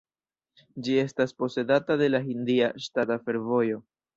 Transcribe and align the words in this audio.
Ĝi 0.87 0.95
estas 1.01 1.35
posedata 1.43 1.99
de 2.03 2.09
la 2.15 2.25
Hindia 2.31 2.73
ŝtata 2.87 3.23
fervojo. 3.29 3.83